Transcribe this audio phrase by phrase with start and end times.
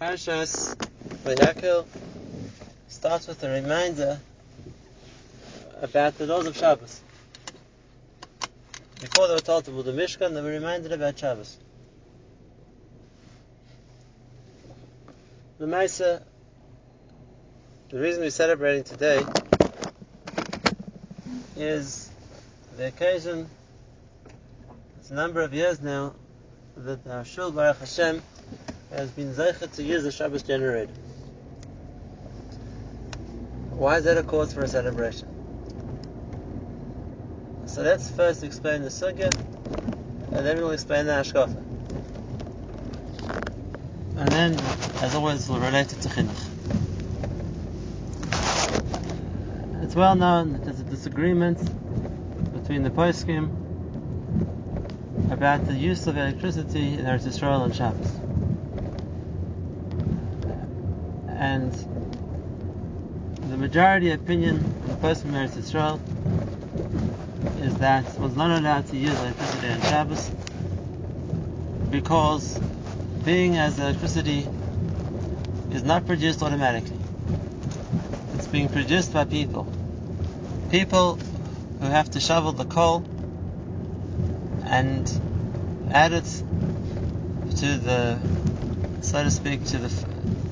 [0.00, 0.74] Parshas
[1.24, 1.84] Vayakel
[2.88, 4.18] starts with a reminder
[5.82, 7.02] about the laws of Shabbos.
[8.98, 11.54] Before they were told to build the Mishkan, they were reminded about Shabbos.
[15.58, 16.22] The Maisa,
[17.90, 19.22] the reason we're celebrating today
[21.56, 22.08] is
[22.78, 23.50] the occasion,
[24.98, 26.14] it's a number of years now,
[26.74, 28.22] that our Shul Baruch Hashem
[28.90, 30.92] has been zeichet to use the Shabbos generator.
[33.70, 35.28] Why is that a cause for a celebration?
[37.66, 39.32] So let's first explain the sugya,
[40.32, 41.56] and then we'll explain the hashkafa.
[44.16, 44.54] And then,
[45.02, 46.46] as always, we'll relate it to chinuch.
[49.82, 51.58] It's well known that there's a disagreement
[52.52, 53.50] between the poskim
[55.32, 58.19] about the use of electricity in Eretz Yisrael on Shabbos.
[61.40, 61.72] And
[63.48, 65.98] the majority opinion in the post Eretz Yisrael
[67.64, 70.30] is that was not allowed to use electricity on Shabbos
[71.90, 72.60] because
[73.24, 74.46] being as electricity
[75.72, 76.98] is not produced automatically.
[78.34, 79.66] It's being produced by people.
[80.70, 81.18] People
[81.80, 83.04] who have to shovel the coal
[84.66, 85.10] and
[85.90, 86.24] add it
[87.56, 88.18] to the,
[89.00, 89.88] so to speak, to the,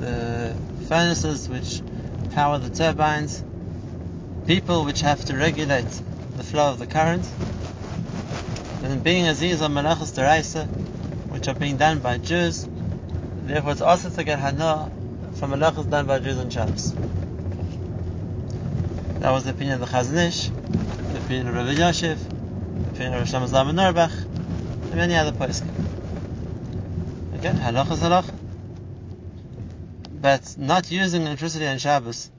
[0.00, 0.56] the
[0.89, 1.83] furnaces which
[2.34, 3.44] power the turbines,
[4.47, 5.89] people which have to regulate
[6.36, 7.28] the flow of the current,
[8.83, 10.66] and being aziz on malachas deraisa,
[11.31, 12.66] which are being done by Jews,
[13.42, 14.91] therefore it's also to get hana
[15.34, 16.94] from malachas done by Jews on Shabbos.
[19.20, 20.48] That was the opinion of the Chazon Ish,
[21.12, 25.69] the opinion of Rabbi Yosef, the opinion of Rosh Zalman Auerbach, and many other poskim.
[27.36, 28.38] Okay, halacha is.
[30.20, 32.30] But not using electricity on Shabbos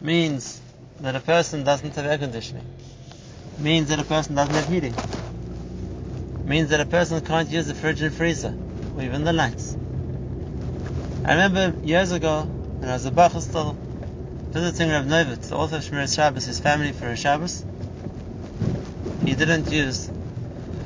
[0.00, 0.60] means
[1.00, 2.66] that a person doesn't have air conditioning.
[3.60, 4.94] Means that a person doesn't have heating.
[6.44, 8.54] Means that a person can't use the fridge and freezer,
[8.96, 9.76] or even the lights.
[11.24, 13.76] I remember years ago, when I was a Bachar still,
[14.50, 17.64] visiting Rav Neuwirth, the author of Shmiras Shabbos, his family for a Shabbos.
[19.24, 20.10] He didn't use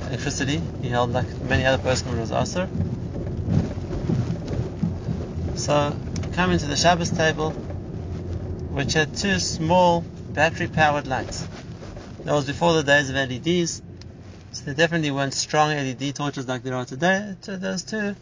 [0.09, 0.61] electricity.
[0.83, 2.69] He held like many other persons was also.
[5.57, 5.95] So
[6.41, 7.51] come into the Shabbos table,
[8.73, 10.01] which had two small
[10.33, 11.47] battery-powered lights.
[12.25, 13.83] That was before the days of LEDs,
[14.53, 17.37] so there definitely weren't strong LED torches like there are today.
[17.43, 18.17] There's two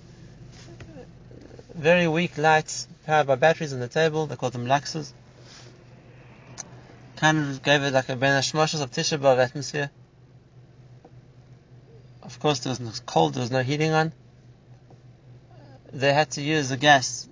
[1.73, 4.27] very weak lights powered by batteries on the table.
[4.27, 5.13] They called them luxes.
[7.19, 9.93] Kind of gave it like a ben hashmoshes of Tisha B'av atmosphere.
[12.25, 13.35] Of course, there was no cold.
[13.35, 14.13] There was no heating on.
[15.93, 17.29] They had to use the gas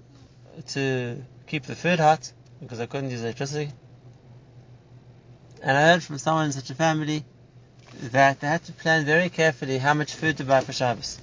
[0.68, 3.70] to keep the food hot because I couldn't use electricity.
[5.62, 7.24] And I heard from someone in such a family
[8.12, 11.18] that they had to plan very carefully how much food to buy for Shabbos.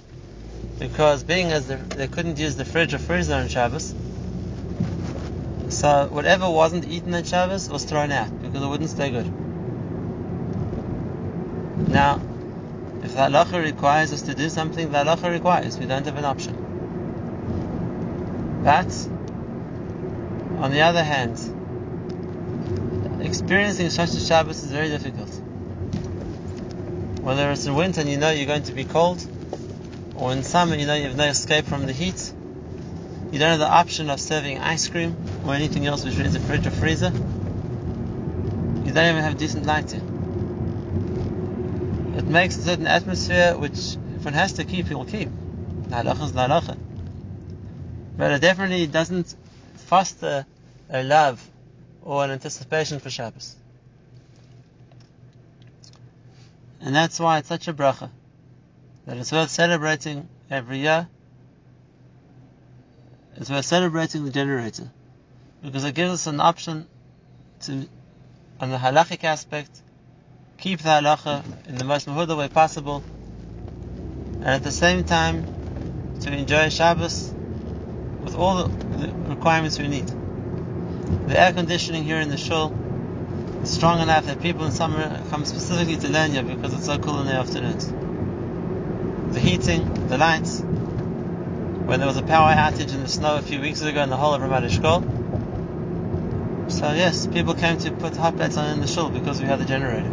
[0.80, 3.94] Because being as the, they couldn't use the fridge or freezer on Shabbos,
[5.70, 9.32] so whatever wasn't eaten on Shabbos was thrown out because it wouldn't stay good.
[11.90, 12.22] Now,
[13.04, 15.78] if the halacha requires us to do something, the halacha requires.
[15.78, 16.56] We don't have an option.
[18.64, 18.88] But
[20.58, 21.38] on the other hand,
[23.22, 25.30] experiencing such a Shabbos is very difficult.
[27.22, 29.26] Whether it's in winter and you know you're going to be cold,
[30.16, 32.34] or in summer you know you have no escape from the heat,
[33.32, 35.16] you don't have the option of serving ice cream
[35.46, 37.12] or anything else which needs a fridge or freezer,
[38.86, 40.10] you don't even have decent lighting.
[42.18, 45.30] It makes a certain atmosphere which if one has to keep, he will keep.
[45.90, 46.06] But
[48.32, 49.36] it definitely doesn't
[49.94, 50.44] a uh,
[50.94, 51.50] uh, love
[52.02, 53.56] or an anticipation for Shabbos.
[56.82, 58.10] And that's why it's such a bracha
[59.06, 61.08] that it's worth celebrating every year.
[63.36, 64.90] It's worth celebrating the generator
[65.62, 66.88] because it gives us an option
[67.62, 67.88] to,
[68.60, 69.82] on the halachic aspect,
[70.58, 73.04] keep the halacha in the most mehudar way possible,
[74.42, 75.48] and at the same time
[76.22, 77.33] to enjoy Shabbos
[78.24, 80.08] with all the requirements we need.
[81.28, 82.74] The air conditioning here in the shul
[83.64, 87.20] is strong enough that people in summer come specifically to here because it's so cool
[87.20, 87.88] in the afternoons.
[89.34, 93.60] The heating, the lights, when there was a power outage in the snow a few
[93.60, 95.02] weeks ago in the whole of Ramat Eshkol.
[96.72, 99.60] So yes, people came to put hot plates on in the shul because we had
[99.60, 100.12] the generator.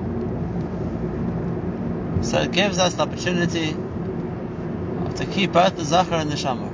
[2.23, 3.73] So it gives us the opportunity
[5.17, 6.70] to keep both the Zachar and the Shamar.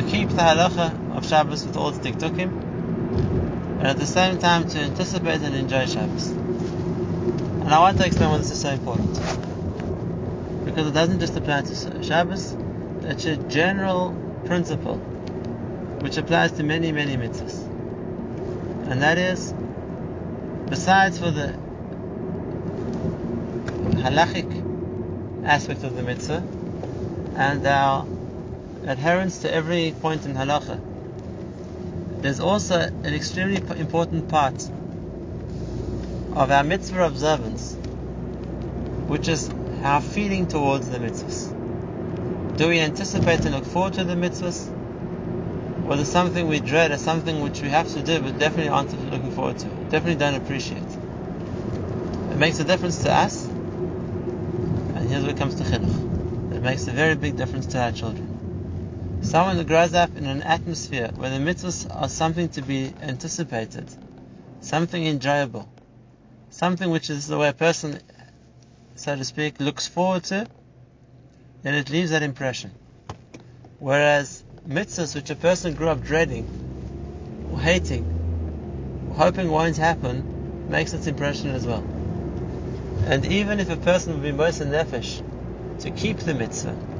[0.00, 2.50] To keep the halacha of Shabbos with all its dikdukim,
[3.78, 6.28] and at the same time to anticipate and enjoy Shabbos.
[6.28, 9.14] And I want to explain why this is so important.
[10.64, 12.56] Because it doesn't just apply to Shabbos,
[13.02, 14.14] it's a general
[14.46, 17.66] principle which applies to many, many mitzvahs.
[18.90, 19.52] And that is,
[20.68, 21.58] besides for the
[24.00, 26.42] halachic aspect of the mitzvah
[27.36, 28.06] and our
[28.86, 30.80] adherence to every point in halacha,
[32.22, 34.62] there's also an extremely important part
[36.32, 37.74] of our mitzvah observance,
[39.08, 39.50] which is
[39.82, 41.56] our feeling towards the mitzvahs.
[42.56, 44.76] Do we anticipate and look forward to the mitzvahs?
[45.88, 48.92] Or is something we dread or something which we have to do but definitely aren't
[49.10, 49.66] looking forward to?
[49.90, 50.82] Definitely don't appreciate.
[52.30, 56.54] It makes a difference to us, and here's it comes to chinuch.
[56.54, 58.29] It makes a very big difference to our children.
[59.22, 63.84] Someone grows up in an atmosphere where the mitzvahs are something to be anticipated,
[64.60, 65.68] something enjoyable,
[66.50, 68.00] something which is the way a person,
[68.96, 70.48] so to speak, looks forward to,
[71.62, 72.70] then it leaves that impression.
[73.78, 76.46] Whereas mitzvahs which a person grew up dreading,
[77.52, 78.04] or hating,
[79.08, 80.24] or hoping won't happen,
[80.68, 81.84] makes its impression as well.
[83.06, 85.20] And even if a person would be moser nefesh
[85.80, 86.99] to keep the mitzvah,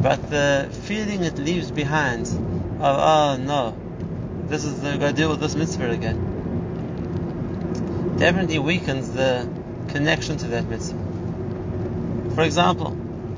[0.00, 2.36] but the feeling it leaves behind of,
[2.80, 3.76] oh no,
[4.46, 6.16] this is the, to deal with this mitzvah again,
[8.16, 9.48] definitely weakens the
[9.88, 10.98] connection to that mitzvah.
[12.34, 12.92] For example,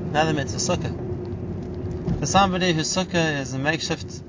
[0.09, 2.19] another mitzvah, sukkah.
[2.19, 4.21] For somebody whose sukkah is a makeshift,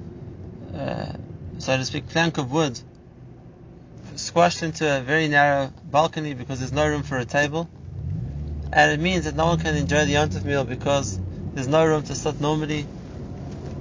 [0.75, 1.13] uh,
[1.59, 2.81] so to speak, plank of wood,
[4.17, 7.69] squashed into a very narrow balcony because there's no room for a table,
[8.73, 11.19] and it means that no one can enjoy the yontif meal because
[11.55, 12.87] there's no room to sit normally,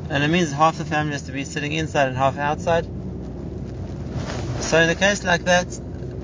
[0.10, 2.86] and it means half the family has to be sitting inside and half outside.
[4.62, 5.68] So in a case like that,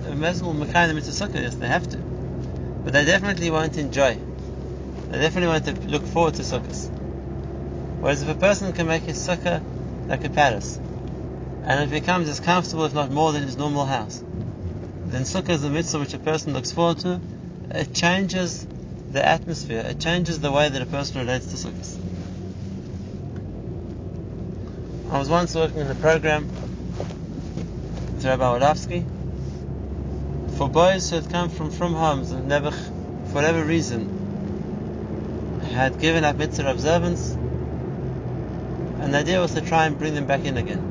[0.06, 1.98] a Muslim will the mitzvah yes, they have to.
[2.84, 4.18] But they definitely won't enjoy.
[5.10, 6.90] They definitely want to look forward to sukkahs.
[8.00, 9.62] Whereas if a person can make his sukkah
[10.08, 10.78] like a palace,
[11.64, 14.24] and it becomes as comfortable, if not more, than his normal house,
[15.08, 17.20] then sukkah is a mitzvah which a person looks forward to.
[17.72, 18.66] It changes
[19.18, 19.80] the atmosphere.
[19.80, 21.98] It changes the way that a person relates to sukkahs.
[25.12, 26.48] I was once working in a program
[28.14, 29.06] with Rabbi Wadowski
[30.56, 36.24] for boys who had come from frum homes and never, for whatever reason, had given
[36.24, 40.84] up mitzvah observance, and the idea was to try and bring them back in again.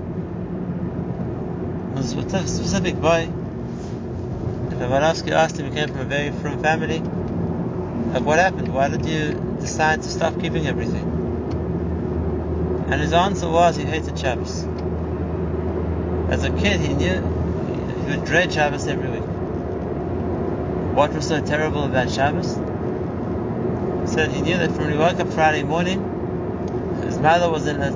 [1.94, 3.28] This a specific boy,
[4.70, 7.00] Rabbi Wadowski asked him, he came from a very frum family,
[8.12, 8.72] like what happened?
[8.72, 11.06] Why did you decide to stop keeping everything?
[12.88, 14.64] And his answer was he hated Shabbos.
[16.30, 17.20] As a kid, he knew
[18.04, 19.28] he would dread Shabbos every week.
[20.94, 22.54] What was so terrible about Shabbos?
[22.54, 25.98] He said he knew that when he woke up Friday morning,
[27.04, 27.90] his mother was in a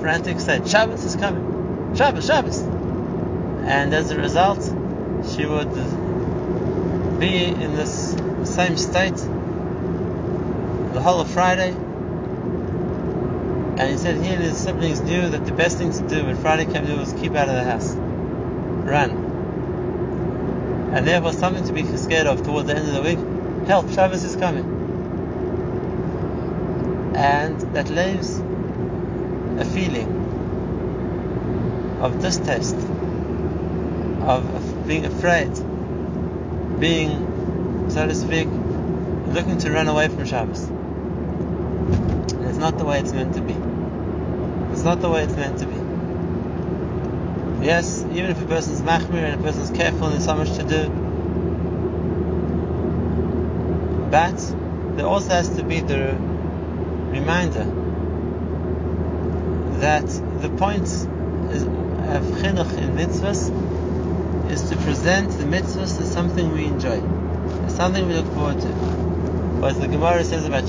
[0.00, 0.68] frantic state.
[0.68, 1.96] Shabbos is coming.
[1.96, 2.60] Shabbos, Shabbos.
[2.60, 4.62] And as a result,
[5.34, 5.72] she would
[7.18, 8.14] be in this
[8.44, 9.18] same state
[10.94, 11.70] the whole of Friday.
[13.76, 16.36] And he said he and his siblings knew that the best thing to do when
[16.36, 17.94] Friday came was keep out of the house.
[17.94, 19.24] Run
[20.94, 23.18] and therefore something to be scared of towards the end of the week.
[23.66, 24.64] Help, Shabbos is coming.
[27.16, 28.38] And that leaves
[29.58, 30.08] a feeling
[32.00, 32.76] of distaste,
[34.22, 35.50] of being afraid,
[36.78, 38.46] being, so to speak,
[39.34, 40.73] looking to run away from Shabbos.
[42.64, 43.52] Not the way it's meant to be.
[44.72, 45.76] It's not the way it's meant to be.
[47.62, 50.62] Yes, even if a person's machmir and a person's careful and there's so much to
[50.64, 50.88] do,
[54.10, 54.38] but
[54.96, 56.14] there also has to be the
[57.12, 57.66] reminder
[59.80, 60.06] that
[60.40, 63.50] the point of chinuch in mitzvahs
[64.50, 66.98] is to present the mitzvahs as something we enjoy,
[67.66, 68.68] as something we look forward to.
[69.66, 70.66] As the Gemara says about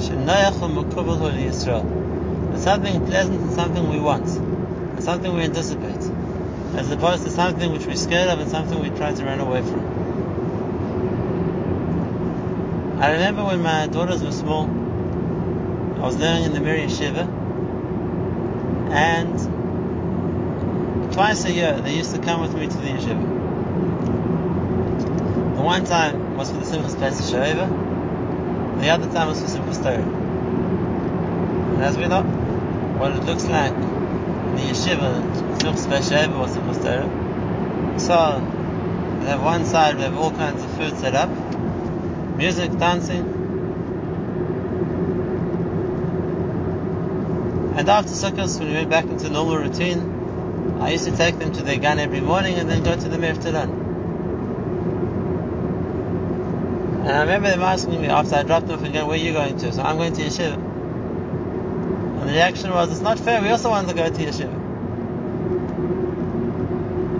[0.00, 0.08] It's
[2.64, 6.00] something pleasant and something we want and something we anticipate,
[6.74, 9.60] as opposed to something which we're scared of and something we try to run away
[9.60, 9.80] from.
[12.98, 17.28] I remember when my daughters were small, I was learning in the Mir Yeshiva,
[18.90, 19.38] and
[21.12, 23.20] twice a year they used to come with me to the yeshiva.
[25.56, 27.68] The one time was for the Simchas Beis Hasho'eva,
[28.80, 29.48] the other time was for
[29.82, 30.02] Torah.
[31.74, 33.72] And as we know, what it looks like.
[33.72, 35.22] In the yeshiva,
[35.58, 38.40] Tzluch Speshev or Simchas So,
[39.20, 41.30] we have one side, we have all kinds of food set up,
[42.36, 43.24] music, dancing.
[47.76, 51.52] And after Sukkot, when we went back into normal routine, I used to take them
[51.52, 53.34] to their gan every morning and then go to the Mir
[57.00, 59.56] And I remember them asking me after I dropped off again, where are you going
[59.56, 59.72] to?
[59.72, 60.54] So I'm going to Yeshiva.
[60.54, 64.52] And the reaction was, it's not fair, we also want to go to Yeshiva.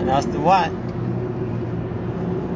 [0.01, 0.67] And I asked them why.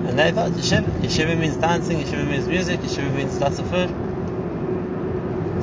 [0.06, 0.84] And they thought, Yeshiva.
[1.00, 3.88] Yeshiva means dancing, Yeshiva means music, Yeshiva means lots of food.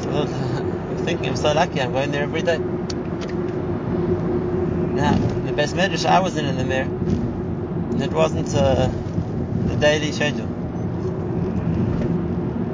[0.01, 0.09] So
[0.89, 2.57] I'm thinking, I'm so lucky, I'm going there every day.
[4.97, 6.87] Now, the beis medrash I was in in the Mir,
[8.03, 8.87] it wasn't uh,
[9.67, 10.50] the daily schedule.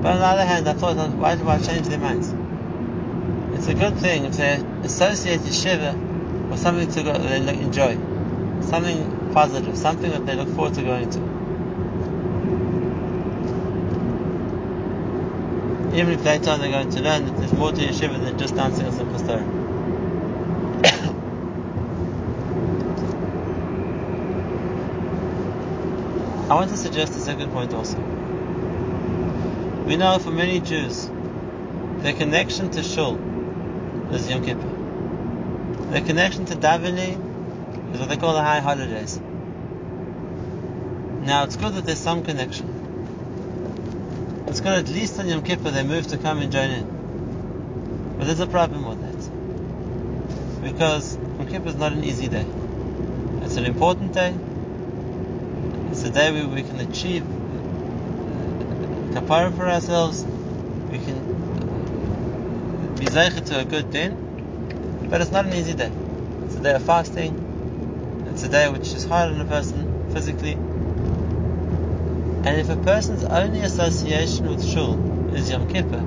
[0.01, 2.33] But on the other hand, I thought, why do I change their minds?
[3.57, 5.95] It's a good thing if they associate yeshiva
[6.49, 7.95] with something to go, they enjoy,
[8.61, 11.17] something positive, something that they look forward to going to.
[15.97, 18.55] Even if later on they're going to learn that there's more to yeshiva than just
[18.55, 19.41] dancing a simple story.
[26.51, 27.97] I want to suggest a second point also.
[29.87, 31.09] We know for many Jews,
[32.03, 33.15] their connection to Shul
[34.13, 35.91] is Yom Kippur.
[35.91, 39.17] Their connection to davening is what they call the high holidays.
[41.21, 42.67] Now, it's good that there's some connection.
[44.49, 48.15] It's good at least on Yom Kippur they move to come and join in.
[48.17, 50.63] But there's a problem with that.
[50.69, 52.45] Because Yom Kippur is not an easy day.
[53.43, 54.35] It's an important day.
[55.91, 57.23] It's a day where we can achieve
[59.11, 60.23] kapara for ourselves.
[60.91, 61.19] We can
[62.95, 65.91] be zeichet to a good din, but it's not an easy day.
[66.45, 68.27] It's a day of fasting.
[68.31, 70.53] It's a day which is hard on a person physically.
[72.47, 74.97] And if a person's only association with shul
[75.35, 76.03] is Yom Kippur,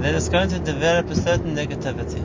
[0.00, 2.22] then it's going to develop a certain negativity.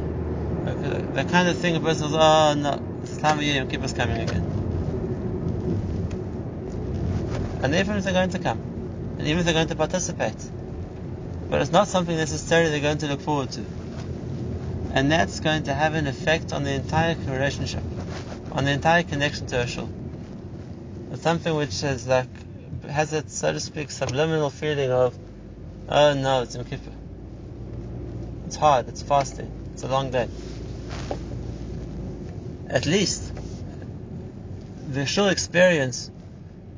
[1.13, 3.93] The kind of thing a person says, oh no, it's time of year, Yom Kippur's
[3.93, 4.43] coming again.
[7.63, 8.68] And therefore they're going to come
[9.19, 10.37] and even if they're going to participate.
[11.49, 13.65] But it's not something necessarily they're going to look forward to.
[14.93, 17.83] And that's going to have an effect on the entire relationship,
[18.53, 19.89] on the entire connection to Ashul.
[21.11, 22.29] It's something which is like,
[22.89, 25.17] has that, so to speak, subliminal feeling of,
[25.89, 26.91] oh no, it's Yom Kippur.
[28.45, 30.29] It's hard, it's fasting, it's a long day.
[32.69, 33.33] At least,
[34.89, 36.09] the Shul experience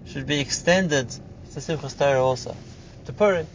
[0.08, 1.16] should be extended
[1.54, 2.56] to Simchas Torah also,
[3.06, 3.48] to Purim,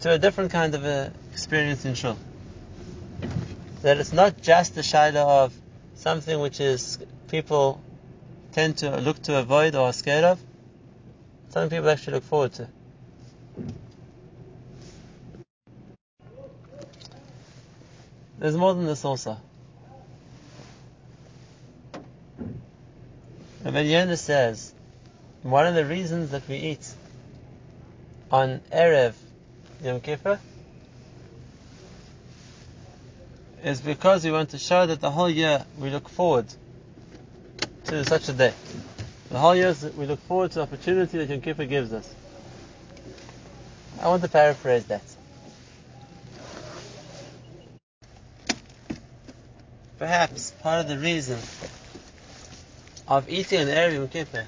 [0.00, 2.16] to a different kind of a experience in Shul.
[3.82, 5.54] That it's not just the shaila of
[5.94, 6.98] something which is
[7.28, 7.82] people
[8.52, 10.40] tend to look to avoid or are scared of,
[11.50, 12.68] something people actually look forward to.
[18.38, 19.36] There's more than this also.
[23.64, 24.71] Rabbi Yonah says
[25.42, 26.88] one of the reasons that we eat
[28.30, 29.14] on Erev
[29.82, 30.38] Yom Kippur
[33.64, 36.46] is because we want to show that the whole year we look forward
[37.84, 38.54] to such a day.
[39.30, 42.14] The whole year we look forward to the opportunity that Yom Kippur gives us.
[44.00, 45.02] I want to paraphrase that.
[49.98, 51.38] Perhaps part of the reason
[53.08, 54.46] of eating on Erev Yom Kippur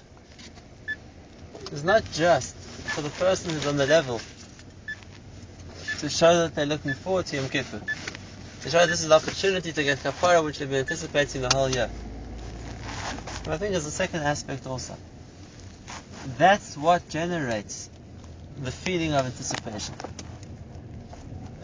[1.74, 4.20] is not just for the person who's on the level
[5.98, 7.80] to show that they're looking forward to Yom Kippur,
[8.62, 11.68] to show this is an opportunity to get kapara which they've been anticipating the whole
[11.68, 11.90] year.
[13.42, 14.96] But I think there's a second aspect also.
[16.38, 17.90] That's what generates
[18.60, 19.94] the feeling of anticipation.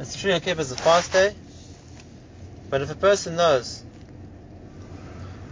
[0.01, 1.33] It's true Yom Kippur is a fast day,
[2.69, 3.85] but if a person knows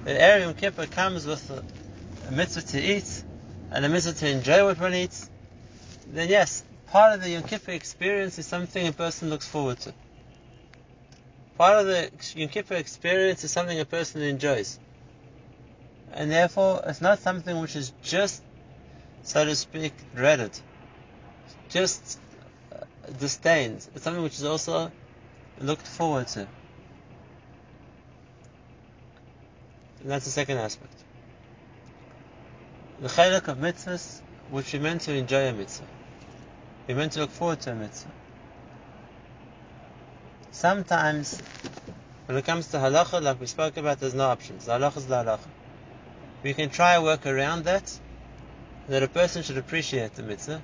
[0.03, 1.49] that Yom Kippur comes with
[2.29, 3.18] a mitzvah to eat,
[3.71, 5.29] and a mitzvah to enjoy what one eats,
[6.07, 9.93] then yes, part of the Yom Kippur experience is something a person looks forward to.
[11.59, 14.79] Part of the Yom Kippur experience is something a person enjoys.
[16.13, 18.43] And therefore, it's not something which is just,
[19.23, 20.59] so to speak, dreaded,
[21.69, 22.19] just
[22.73, 22.85] uh,
[23.19, 23.87] disdained.
[23.95, 24.91] It's something which is also
[25.61, 26.49] looked forward to.
[30.01, 30.95] And that's the second aspect
[33.01, 35.87] the chaylik of mitzvahs, which we meant to enjoy a mitzvah.
[36.87, 38.11] We meant to look forward to a mitzvah.
[40.59, 41.41] sometimes
[42.27, 44.67] when it comes to halacha, like we spoke about, there's no options.
[44.67, 45.47] Halacha is the halacha.
[46.43, 47.99] We can try and work around that,
[48.89, 50.61] that a person should appreciate the mitzvah.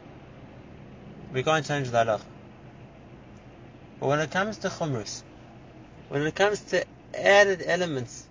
[1.32, 2.24] We can't change the halacha.
[4.00, 5.22] But when it comes to chumrus,
[6.08, 8.26] when it comes to added elements,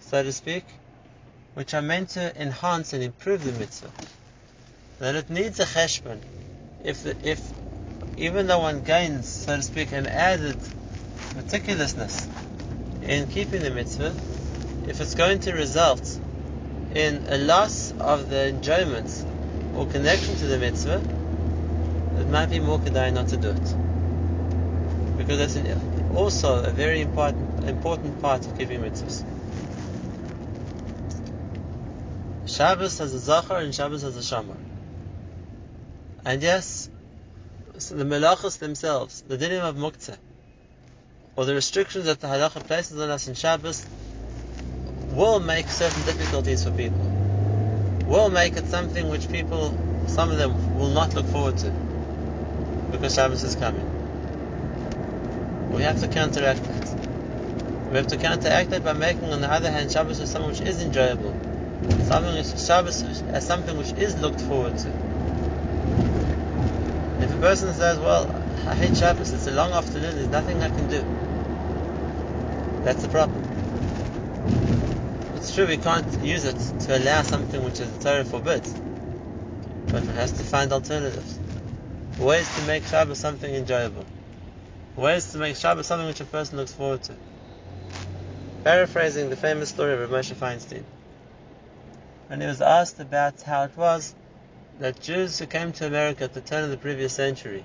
[0.00, 0.64] so to speak,
[1.54, 3.90] which are meant to enhance and improve the mitzvah,
[4.98, 6.18] then it needs a cheshbon.
[6.84, 7.40] If if
[8.16, 10.58] even though one gains, so to speak, an added
[11.34, 12.28] meticulousness
[13.02, 14.14] in keeping the mitzvah,
[14.88, 16.18] if it's going to result
[16.94, 19.24] in a loss of the enjoyment
[19.74, 21.02] or connection to the mitzvah,
[22.18, 23.74] it might be more kedai not to do it.
[25.16, 29.24] Because that's an, also a very important important part of keeping mitzvahs.
[32.46, 34.56] Shabbos has a zachar and Shabbos has a shamar.
[36.26, 36.90] And yes,
[37.78, 40.16] so the melachos themselves, the dinim of muktzah,
[41.36, 43.84] or the restrictions that the halacha places on us in Shabbos,
[45.12, 47.12] will make certain difficulties for people.
[48.06, 49.74] Will make it something which people,
[50.06, 51.70] some of them, will not look forward to,
[52.90, 53.86] because Shabbos is coming.
[55.72, 57.90] We have to counteract that.
[57.90, 60.82] We have to counteract that by making, on the other hand, Shabbos something which is
[60.82, 61.53] enjoyable,
[62.06, 64.90] something which Shabbos as something which is looked forward to.
[67.20, 68.28] If a person says, "Well,
[68.66, 70.16] I hate Shabbos; it's a long afternoon.
[70.16, 71.04] There's nothing I can do,"
[72.82, 73.42] that's the problem.
[75.36, 78.74] It's true we can't use it to allow something which is Torah forbids,
[79.86, 81.38] but one has to find alternatives,
[82.18, 84.06] ways to make Shabbos something enjoyable,
[84.96, 87.14] ways to make Shabbos something which a person looks forward to.
[88.62, 90.84] Paraphrasing the famous story of Moshe Feinstein,
[92.28, 94.14] when he was asked about how it was
[94.78, 97.64] that Jews who came to America at the turn of the previous century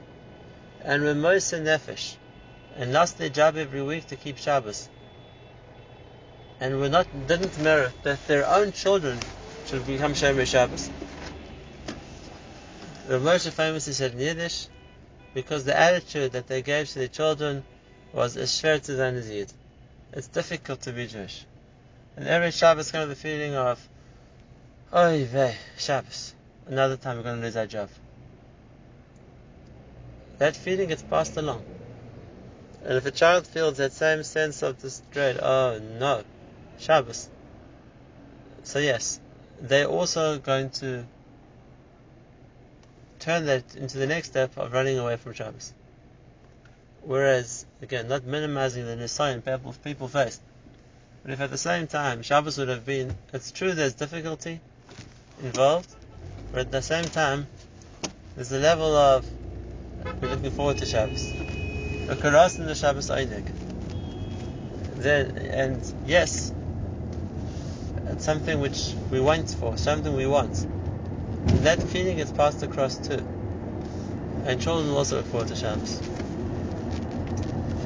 [0.81, 2.15] and were moser nefesh
[2.75, 4.89] and lost their job every week to keep Shabbos
[6.59, 9.19] and were not didn't merit that their own children
[9.65, 10.89] should become Shomer Shabbos.
[13.07, 14.67] Rav Moshe famously said in Yiddish
[15.33, 17.63] because the attitude that they gave to their children
[18.11, 19.53] was as schwer to sein as.
[20.11, 21.45] It's difficult to be Jewish.
[22.17, 23.87] And every Shabbos kind of the feeling of,
[24.93, 26.33] oy vey, Shabbos
[26.69, 27.89] another time we're going to lose our job.
[30.37, 31.63] That feeling gets passed along.
[32.85, 36.23] And if a child feels that same sense of this dread, oh no,
[36.77, 37.27] Shabbos.
[38.63, 39.19] So yes,
[39.59, 41.05] they're also going to
[43.19, 45.73] turn that into the next step of running away from Shabbos.
[47.01, 50.39] Whereas, again, not minimizing the nisayon people, people face,
[51.23, 54.61] but if at the same time Shabbos would have been, it's true there's difficulty
[55.41, 55.89] involved,
[56.51, 57.47] but at the same time,
[58.35, 59.25] there's a level of
[60.21, 61.33] we're looking forward to Shabbos.
[62.09, 63.45] A karas in the Shabbos Einig.
[65.05, 66.53] And yes,
[68.07, 70.65] it's something which we want for, something we want.
[71.63, 73.25] That feeling is passed across too.
[74.45, 76.01] And children also look forward to Shabbos.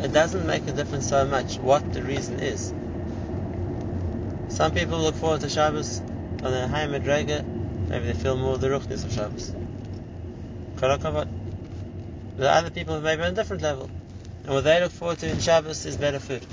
[0.04, 2.74] It doesn't make a difference so much what the reason is.
[4.50, 6.02] Some people look forward to Shabbos
[6.43, 7.43] on a high madrega
[7.89, 9.53] Maybe they feel more of the ruchnis of Shabbos.
[12.38, 13.89] The other people maybe on a different level.
[14.43, 16.43] And what they look forward to in Shabbos is better food.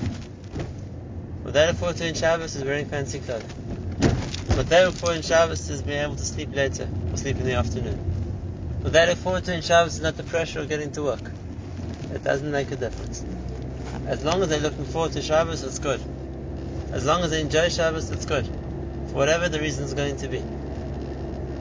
[1.43, 3.43] What they look forward to in Shabbos is wearing fancy clothes.
[4.55, 7.39] What they look forward to in Shabbos is being able to sleep later or sleep
[7.39, 7.97] in the afternoon.
[8.83, 11.33] What they look forward to in Shabbos is not the pressure of getting to work.
[12.13, 13.25] It doesn't make a difference.
[14.07, 16.03] As long as they're looking forward to Shabbos, it's good.
[16.93, 18.47] As long as they enjoy Shabbos, it's good.
[19.13, 20.43] Whatever the reason is going to be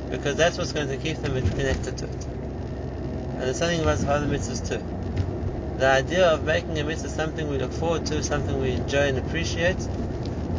[0.09, 2.25] because that's what's going to keep them connected to it.
[2.25, 5.77] And the same thing about other mitzvahs too.
[5.77, 9.17] The idea of making a mitzvah something we look forward to, something we enjoy and
[9.17, 9.77] appreciate,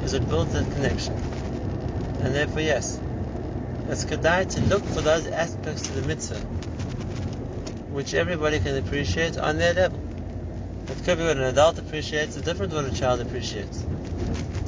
[0.04, 1.12] is it builds that connection.
[2.22, 2.98] And therefore, yes,
[3.88, 6.40] it's kedai to look for those aspects of the mitzvah
[7.90, 10.00] which everybody can appreciate on their level.
[10.88, 13.84] It could be what an adult appreciates, it's different what a child appreciates.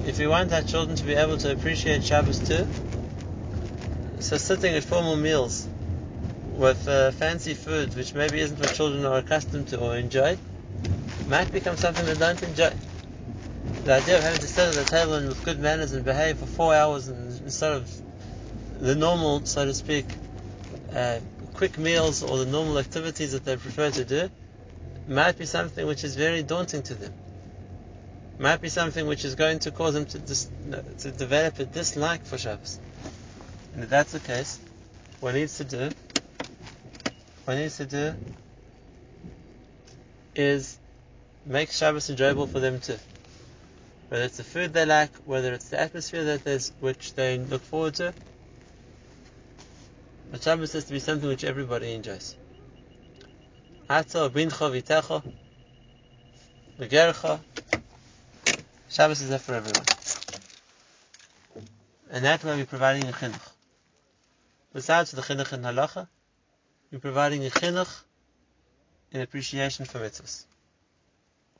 [0.04, 2.66] If we want our children to be able to appreciate Shabbos too,
[4.18, 5.68] so sitting at formal meals
[6.56, 10.36] with uh, fancy food, which maybe isn't what children are accustomed to or enjoy,
[11.28, 12.72] might become something they don't enjoy.
[13.84, 16.38] The idea of having to sit at the table and with good manners and behave
[16.38, 17.90] for four hours instead of
[18.80, 20.06] the normal, so to speak,
[20.94, 21.20] uh,
[21.54, 24.30] quick meals or the normal activities that they prefer to do,
[25.06, 27.12] might be something which is very daunting to them.
[28.42, 30.50] Might be something which is going to cause them to, dis-
[30.98, 32.80] to develop a dislike for Shabbos.
[33.72, 34.58] And if that's the case,
[35.20, 35.90] what needs to do,
[37.44, 38.14] what needs to do
[40.34, 40.76] is
[41.46, 42.98] make Shabbos enjoyable for them too.
[44.08, 47.62] Whether it's the food they like, whether it's the atmosphere that there's, which they look
[47.62, 48.12] forward to.
[50.32, 52.34] But Shabbos has to be something which everybody enjoys.
[53.88, 55.22] Ato bincha vitecha,
[56.80, 57.38] begercha.
[58.92, 59.86] Shabbos is there for everyone.
[62.10, 63.48] And that's why we're providing a chinuch.
[64.74, 66.08] Besides the chinuch in halacha,
[66.90, 67.88] we're providing a chinuch
[69.10, 70.44] in appreciation for mitzvahs.